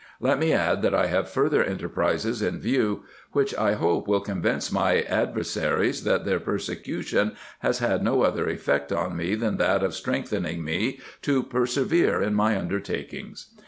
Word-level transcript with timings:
Let 0.19 0.39
me 0.39 0.51
add, 0.51 0.83
I 0.95 1.05
have 1.05 1.29
further 1.29 1.63
enterprises 1.63 2.41
in 2.41 2.59
view, 2.59 3.03
which, 3.33 3.55
I 3.55 3.73
hope, 3.73 4.07
will 4.07 4.19
convince 4.19 4.71
my 4.71 5.01
adversaries, 5.01 6.05
that 6.05 6.25
their 6.25 6.39
persecution 6.39 7.35
has 7.59 7.77
had 7.77 8.03
no 8.03 8.23
other 8.23 8.49
effect 8.49 8.91
on 8.91 9.15
me, 9.15 9.35
than 9.35 9.57
that 9.57 9.83
of 9.83 9.93
strengthening 9.93 10.63
me 10.65 10.99
to 11.21 11.43
per 11.43 11.67
severance 11.67 12.25
in 12.25 12.33
my 12.33 12.57
undertakings. 12.57 13.53